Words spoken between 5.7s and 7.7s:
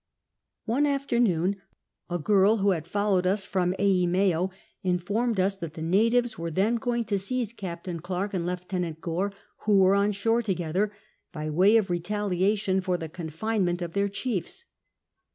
the luitives were then going to seize